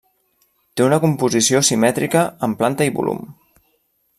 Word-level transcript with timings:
Té 0.79 0.83
una 0.85 0.99
composició 1.03 1.61
simètrica 1.67 2.23
en 2.49 2.57
planta 2.63 2.89
i 2.91 2.95
volum. 2.99 3.25